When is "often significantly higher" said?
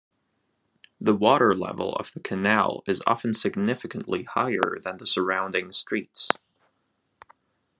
3.05-4.79